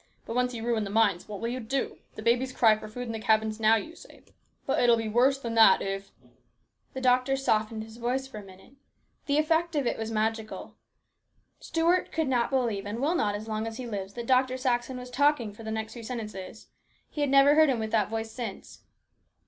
[0.25, 1.99] But once you ruin the mines, what will you do?
[2.15, 4.23] The babies cry for food in the cabins now, you say;
[4.65, 6.09] but it will be worse than that if"
[6.95, 8.73] The doctor softened his voice for a minute.
[9.27, 10.73] The effect of it was magical.
[11.59, 14.57] Stuart could not believe, and will not as long as he lives, that Dr.
[14.57, 16.69] Saxon was talking for the next few sentences.
[17.07, 18.81] He has never heard him with that voice since.